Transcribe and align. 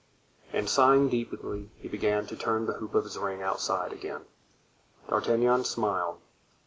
and 0.51 0.67
sighing 0.67 1.09
deeply 1.09 1.69
he 1.77 1.87
began 1.87 2.25
to 2.25 2.35
turn 2.35 2.65
the 2.65 2.73
hoop 2.73 2.95
of 2.95 3.03
his 3.03 3.19
ring 3.19 3.43
outside 3.43 3.93
again. 3.93 4.25
D'Artagnan 5.07 5.63
smiled. 5.63 6.19